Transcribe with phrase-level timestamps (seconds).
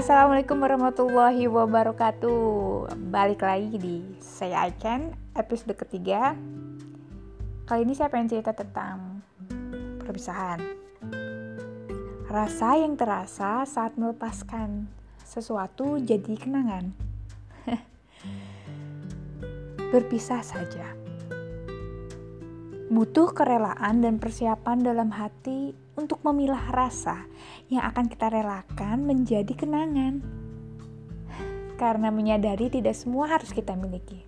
[0.00, 2.88] Assalamualaikum warahmatullahi wabarakatuh.
[3.12, 6.32] Balik lagi di Saya Icon episode ketiga.
[7.68, 9.20] Kali ini saya pengen cerita tentang
[10.00, 10.56] perpisahan.
[12.32, 14.88] Rasa yang terasa saat melepaskan
[15.20, 16.96] sesuatu jadi kenangan.
[19.92, 20.96] Berpisah saja.
[22.88, 27.26] Butuh kerelaan dan persiapan dalam hati untuk memilah rasa
[27.66, 30.22] yang akan kita relakan menjadi kenangan.
[31.80, 34.20] Karena menyadari tidak semua harus kita miliki.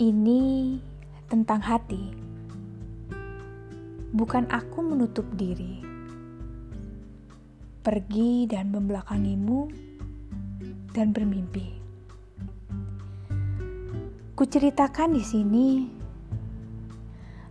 [0.00, 0.78] Ini
[1.28, 2.02] tentang hati.
[4.14, 5.82] Bukan aku menutup diri.
[7.82, 9.60] Pergi dan membelakangimu
[10.94, 11.78] dan bermimpi.
[14.34, 15.68] Kuceritakan di sini,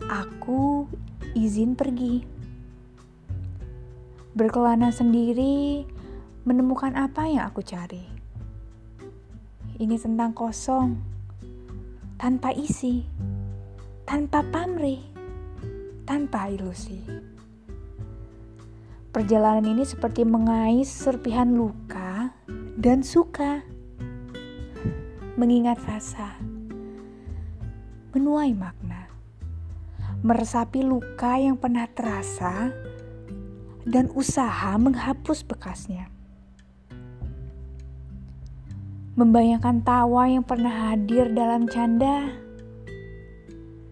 [0.09, 0.89] aku
[1.37, 2.25] izin pergi.
[4.33, 5.85] Berkelana sendiri,
[6.49, 8.01] menemukan apa yang aku cari.
[9.79, 10.97] Ini tentang kosong,
[12.17, 13.05] tanpa isi,
[14.03, 14.99] tanpa pamrih,
[16.03, 16.99] tanpa ilusi.
[19.09, 22.33] Perjalanan ini seperti mengais serpihan luka
[22.77, 23.61] dan suka,
[25.39, 26.37] mengingat rasa
[28.09, 28.78] menuai makna,
[30.19, 32.75] meresapi luka yang pernah terasa,
[33.87, 36.11] dan usaha menghapus bekasnya.
[39.15, 42.31] Membayangkan tawa yang pernah hadir dalam canda,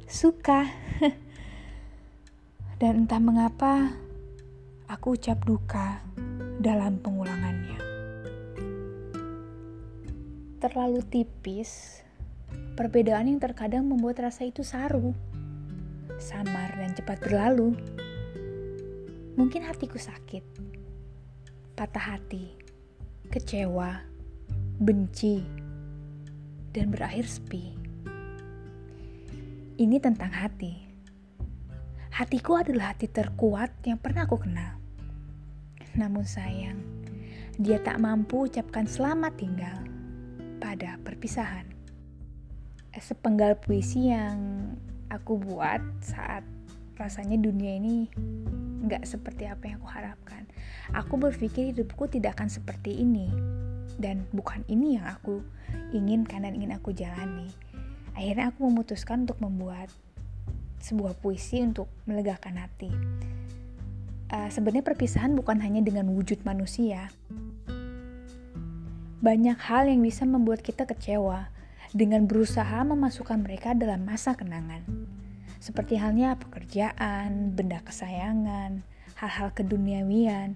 [0.07, 0.67] suka,
[2.79, 3.95] dan entah mengapa
[4.87, 6.03] aku ucap duka
[6.59, 7.79] dalam pengulangannya.
[10.57, 12.03] Terlalu tipis
[12.77, 15.17] Perbedaan yang terkadang membuat rasa itu saru,
[16.17, 17.77] samar dan cepat berlalu.
[19.37, 20.41] Mungkin hatiku sakit,
[21.77, 22.57] patah hati,
[23.29, 24.01] kecewa,
[24.81, 25.45] benci,
[26.73, 27.77] dan berakhir sepi.
[29.77, 30.73] Ini tentang hati.
[32.17, 34.81] Hatiku adalah hati terkuat yang pernah aku kenal.
[35.93, 36.81] Namun sayang,
[37.61, 39.77] dia tak mampu ucapkan selamat tinggal
[40.57, 41.77] pada perpisahan
[42.97, 44.73] sepenggal puisi yang
[45.07, 46.43] aku buat saat
[46.97, 48.09] rasanya dunia ini
[48.87, 50.43] nggak seperti apa yang aku harapkan.
[50.95, 53.29] Aku berpikir hidupku tidak akan seperti ini
[53.99, 55.41] dan bukan ini yang aku
[55.91, 57.49] inginkan dan ingin aku jalani.
[58.17, 59.93] Akhirnya aku memutuskan untuk membuat
[60.81, 62.89] sebuah puisi untuk melegakan hati.
[64.27, 67.13] Uh, Sebenarnya perpisahan bukan hanya dengan wujud manusia.
[69.17, 71.49] Banyak hal yang bisa membuat kita kecewa,
[71.95, 74.83] dengan berusaha memasukkan mereka dalam masa kenangan.
[75.57, 78.85] Seperti halnya pekerjaan, benda kesayangan,
[79.17, 80.53] hal-hal keduniawian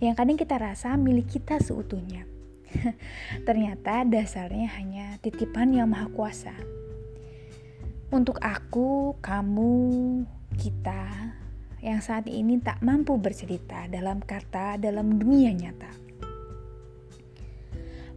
[0.00, 2.24] yang kadang kita rasa milik kita seutuhnya.
[3.46, 6.56] Ternyata dasarnya hanya titipan yang maha kuasa.
[8.10, 9.76] Untuk aku, kamu,
[10.56, 11.36] kita
[11.84, 16.10] yang saat ini tak mampu bercerita dalam kata dalam dunia nyata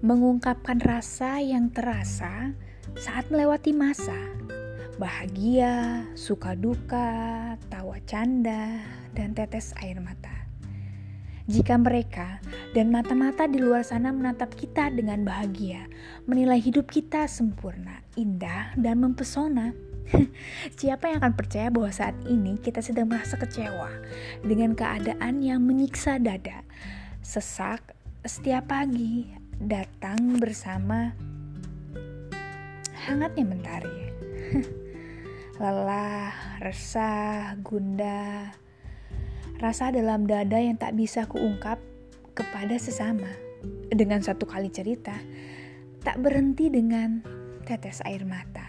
[0.03, 2.51] mengungkapkan rasa yang terasa
[2.99, 4.19] saat melewati masa.
[5.01, 8.77] Bahagia, suka duka, tawa canda,
[9.17, 10.45] dan tetes air mata.
[11.49, 12.37] Jika mereka
[12.77, 15.89] dan mata-mata di luar sana menatap kita dengan bahagia,
[16.29, 19.73] menilai hidup kita sempurna, indah, dan mempesona,
[20.79, 23.89] siapa yang akan percaya bahwa saat ini kita sedang merasa kecewa
[24.45, 26.61] dengan keadaan yang menyiksa dada,
[27.25, 29.25] sesak setiap pagi
[29.57, 31.17] datang bersama
[33.09, 33.97] hangatnya mentari.
[35.61, 38.49] Lelah, resah, gundah,
[39.61, 41.77] rasa dalam dada yang tak bisa kuungkap
[42.33, 43.29] kepada sesama.
[43.93, 45.13] Dengan satu kali cerita,
[46.01, 47.21] tak berhenti dengan
[47.69, 48.65] tetes air mata.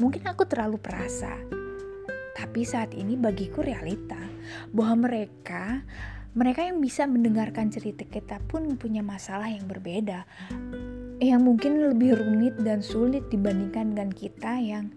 [0.00, 1.36] Mungkin aku terlalu perasa,
[2.32, 4.18] tapi saat ini bagiku realita
[4.72, 5.84] bahwa mereka
[6.32, 10.24] mereka yang bisa mendengarkan cerita kita pun punya masalah yang berbeda
[11.20, 14.88] yang mungkin lebih rumit dan sulit dibandingkan dengan kita yang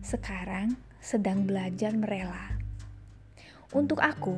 [0.00, 2.56] sekarang sedang belajar merela.
[3.76, 4.34] Untuk aku,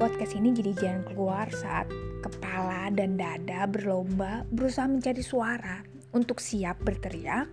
[0.00, 1.86] podcast ini jadi jalan keluar saat
[2.24, 5.84] kepala dan dada berlomba berusaha mencari suara
[6.16, 7.46] untuk siap berteriak,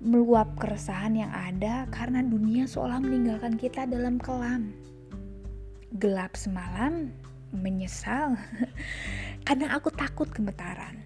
[0.00, 4.72] meluap keresahan yang ada karena dunia seolah meninggalkan kita dalam kelam
[5.94, 7.14] gelap semalam,
[7.54, 8.34] menyesal
[9.46, 10.98] karena aku takut gemetaran.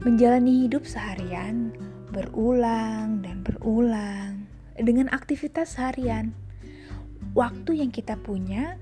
[0.00, 1.70] Menjalani hidup seharian
[2.10, 6.34] berulang dan berulang dengan aktivitas harian.
[7.32, 8.74] Waktu yang kita punya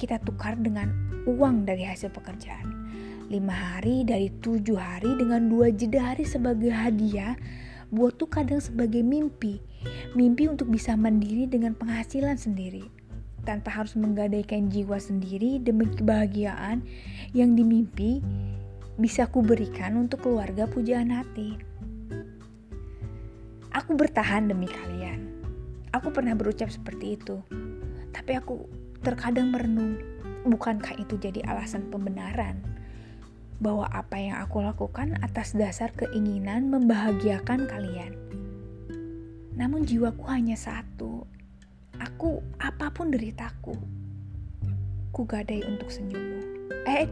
[0.00, 0.88] kita tukar dengan
[1.28, 2.88] uang dari hasil pekerjaan.
[3.28, 7.36] Lima hari dari tujuh hari dengan dua jeda hari sebagai hadiah
[7.92, 9.60] buat tuh kadang sebagai mimpi.
[10.16, 12.88] Mimpi untuk bisa mandiri dengan penghasilan sendiri.
[13.42, 16.80] Tanpa harus menggadaikan jiwa sendiri demi kebahagiaan
[17.34, 18.22] yang dimimpi
[18.96, 21.71] bisa ku berikan untuk keluarga pujaan hati.
[23.72, 25.32] Aku bertahan demi kalian.
[25.92, 27.40] Aku pernah berucap seperti itu.
[28.12, 28.68] Tapi aku
[29.00, 29.96] terkadang merenung,
[30.44, 32.72] bukankah itu jadi alasan pembenaran?
[33.62, 38.18] bahwa apa yang aku lakukan atas dasar keinginan membahagiakan kalian.
[39.54, 41.22] Namun jiwaku hanya satu.
[42.02, 43.78] Aku apa pun deritaku.
[45.14, 46.42] Ku gadai untuk senyummu.
[46.90, 47.06] Eh,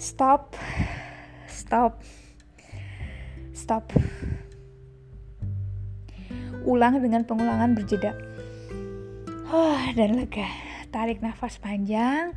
[0.00, 0.56] stop.
[1.44, 2.00] Stop.
[3.52, 3.92] Stop.
[6.70, 8.14] Ulang dengan pengulangan berjeda.
[9.50, 10.46] Oh, dan lega.
[10.94, 12.30] Tarik nafas panjang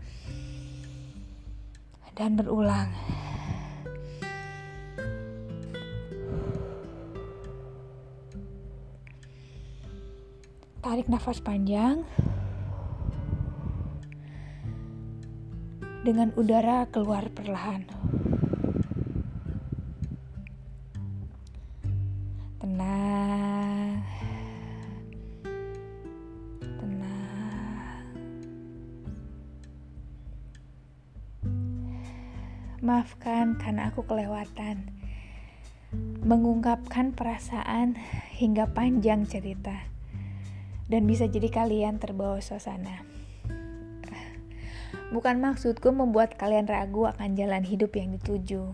[2.18, 2.90] dan berulang.
[10.82, 12.02] Tarik nafas panjang
[16.02, 17.86] dengan udara keluar perlahan.
[33.04, 34.88] Maafkan karena aku kelewatan
[36.24, 38.00] mengungkapkan perasaan
[38.32, 39.76] hingga panjang cerita.
[40.88, 43.04] Dan bisa jadi kalian terbawa suasana.
[45.12, 48.72] Bukan maksudku membuat kalian ragu akan jalan hidup yang dituju.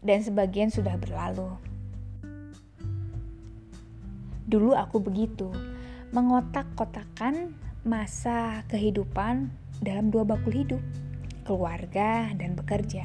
[0.00, 1.52] Dan sebagian sudah berlalu.
[4.48, 5.52] Dulu aku begitu,
[6.16, 7.52] mengotak-kotakan
[7.84, 9.52] masa kehidupan
[9.84, 10.80] dalam dua bakul hidup
[11.52, 13.04] keluarga, dan bekerja.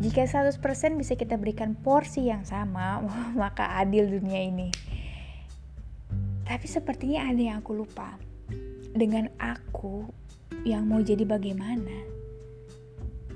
[0.00, 0.56] Jika 100%
[0.96, 3.04] bisa kita berikan porsi yang sama,
[3.36, 4.72] maka adil dunia ini.
[6.48, 8.16] Tapi sepertinya ada yang aku lupa.
[8.96, 10.08] Dengan aku
[10.64, 12.08] yang mau jadi bagaimana?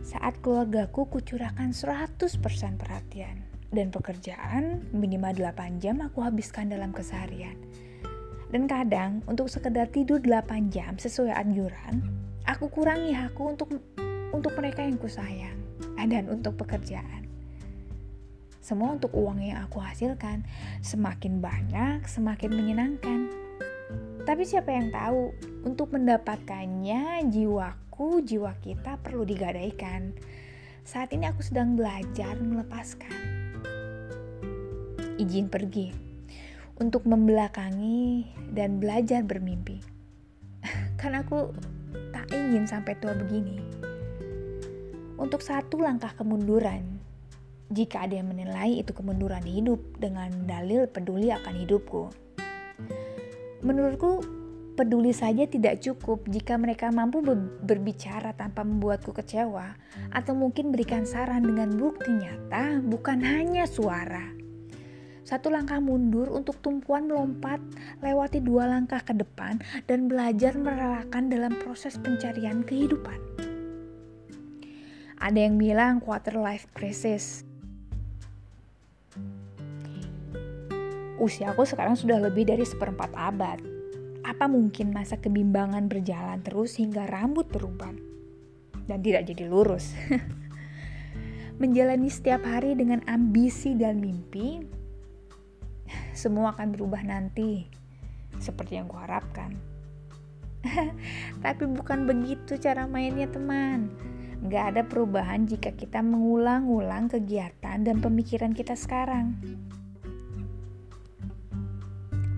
[0.01, 2.41] Saat keluargaku kucurahkan 100%
[2.81, 3.37] perhatian
[3.69, 7.55] dan pekerjaan minimal 8 jam aku habiskan dalam keseharian.
[8.49, 12.01] Dan kadang untuk sekedar tidur 8 jam sesuai anjuran,
[12.49, 13.73] aku kurangi hakku untuk
[14.33, 15.61] untuk mereka yang kusayang
[16.09, 17.29] dan untuk pekerjaan.
[18.63, 20.47] Semua untuk uang yang aku hasilkan.
[20.87, 23.21] Semakin banyak, semakin menyenangkan.
[24.23, 25.35] Tapi siapa yang tahu,
[25.67, 30.15] untuk mendapatkannya jiwaku, jiwa kita perlu digadaikan.
[30.87, 33.19] Saat ini aku sedang belajar melepaskan.
[35.19, 35.91] Izin pergi
[36.79, 39.83] untuk membelakangi dan belajar bermimpi.
[41.03, 41.51] Karena aku
[42.15, 43.72] tak ingin sampai tua begini
[45.23, 46.99] untuk satu langkah kemunduran.
[47.71, 52.11] Jika ada yang menilai itu kemunduran hidup dengan dalil peduli akan hidupku.
[53.63, 54.21] Menurutku,
[54.75, 57.23] peduli saja tidak cukup jika mereka mampu
[57.63, 59.79] berbicara tanpa membuatku kecewa,
[60.11, 64.35] atau mungkin berikan saran dengan bukti nyata, bukan hanya suara.
[65.23, 67.63] Satu langkah mundur untuk tumpuan melompat,
[68.03, 73.52] lewati dua langkah ke depan, dan belajar merelakan dalam proses pencarian kehidupan.
[75.23, 77.47] Ada yang bilang quarter life crisis.
[81.23, 83.63] Usiaku sekarang sudah lebih dari seperempat abad.
[84.27, 88.03] Apa mungkin masa kebimbangan berjalan terus hingga rambut beruban
[88.91, 89.95] dan tidak jadi lurus?
[91.63, 94.59] Menjalani setiap hari dengan ambisi dan mimpi,
[96.19, 97.71] semua akan berubah nanti,
[98.43, 99.55] seperti yang kuharapkan.
[101.47, 104.12] Tapi bukan begitu cara mainnya, teman
[104.43, 109.39] Gak ada perubahan jika kita mengulang-ulang kegiatan dan pemikiran kita sekarang.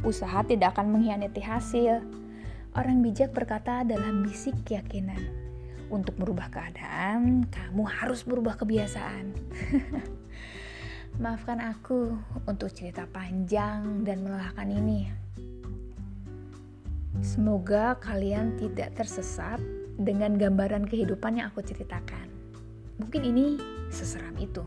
[0.04, 2.04] Usaha tidak akan mengkhianati hasil.
[2.76, 5.16] Orang bijak berkata dalam bisik keyakinan.
[5.88, 9.32] Untuk merubah keadaan, kamu harus berubah kebiasaan.
[11.24, 15.08] Maafkan aku untuk cerita panjang dan melelahkan ini.
[17.24, 19.56] Semoga kalian tidak tersesat
[19.98, 22.26] dengan gambaran kehidupan yang aku ceritakan.
[22.98, 23.58] Mungkin ini
[23.90, 24.62] seseram itu.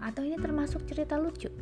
[0.00, 1.52] Atau ini termasuk cerita lucu.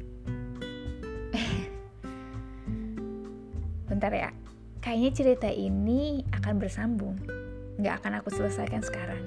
[3.91, 4.31] Bentar ya,
[4.83, 7.17] kayaknya cerita ini akan bersambung.
[7.79, 9.23] Nggak akan aku selesaikan sekarang.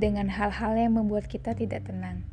[0.00, 2.24] Dengan hal-hal yang membuat kita tidak tenang.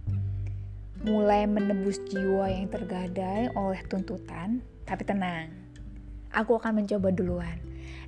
[1.03, 5.66] Mulai menebus jiwa yang tergadai oleh tuntutan, tapi tenang
[6.35, 7.57] Aku akan mencoba duluan.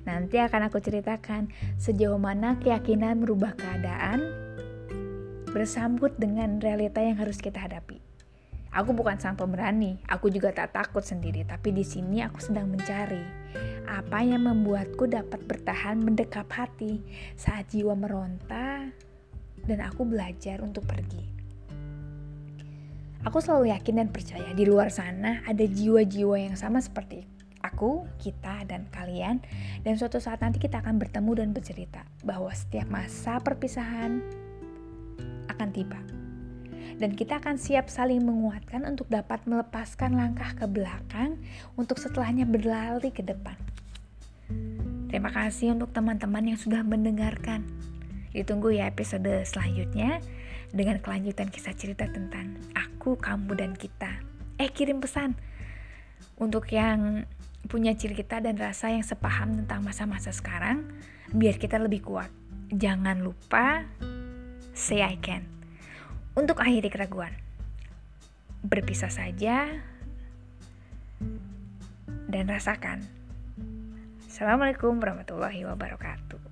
[0.04, 4.24] Nanti akan aku ceritakan sejauh mana keyakinan merubah keadaan
[5.50, 8.00] bersambut dengan realita yang harus kita hadapi.
[8.70, 13.18] Aku bukan sang pemberani, aku juga tak takut sendiri, tapi di sini aku sedang mencari
[13.90, 17.02] apa yang membuatku dapat bertahan mendekap hati
[17.34, 18.86] saat jiwa meronta
[19.66, 21.26] dan aku belajar untuk pergi.
[23.26, 28.64] Aku selalu yakin dan percaya di luar sana ada jiwa-jiwa yang sama seperti aku, kita,
[28.64, 29.44] dan kalian,
[29.84, 34.20] dan suatu saat nanti kita akan bertemu dan bercerita bahwa setiap masa perpisahan
[35.50, 36.00] akan tiba
[37.00, 41.40] dan kita akan siap saling menguatkan untuk dapat melepaskan langkah ke belakang
[41.80, 43.56] untuk setelahnya berlari ke depan.
[45.08, 47.64] Terima kasih untuk teman-teman yang sudah mendengarkan.
[48.36, 50.20] Ditunggu ya episode selanjutnya
[50.70, 54.22] dengan kelanjutan kisah cerita tentang aku, kamu, dan kita.
[54.60, 55.34] Eh, kirim pesan
[56.36, 57.24] untuk yang
[57.66, 60.86] punya cerita dan rasa yang sepaham tentang masa-masa sekarang,
[61.34, 62.30] biar kita lebih kuat.
[62.70, 63.84] Jangan lupa
[64.72, 65.44] say I can
[66.38, 67.34] untuk akhiri keraguan.
[68.60, 69.68] Berpisah saja
[72.30, 73.02] dan rasakan.
[74.30, 76.49] Assalamualaikum warahmatullahi wabarakatuh.